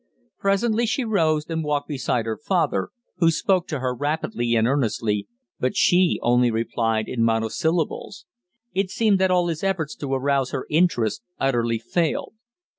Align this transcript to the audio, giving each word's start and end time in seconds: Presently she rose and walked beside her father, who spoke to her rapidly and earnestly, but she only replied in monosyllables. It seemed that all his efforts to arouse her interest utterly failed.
Presently 0.39 0.87
she 0.87 1.03
rose 1.05 1.47
and 1.47 1.63
walked 1.63 1.87
beside 1.87 2.25
her 2.25 2.35
father, 2.35 2.89
who 3.17 3.29
spoke 3.29 3.67
to 3.67 3.81
her 3.81 3.93
rapidly 3.93 4.55
and 4.55 4.67
earnestly, 4.67 5.27
but 5.59 5.77
she 5.77 6.19
only 6.23 6.49
replied 6.49 7.07
in 7.07 7.21
monosyllables. 7.23 8.25
It 8.73 8.89
seemed 8.89 9.19
that 9.19 9.29
all 9.29 9.45
his 9.47 9.63
efforts 9.63 9.95
to 9.97 10.11
arouse 10.11 10.49
her 10.49 10.65
interest 10.71 11.21
utterly 11.39 11.77
failed. 11.77 12.33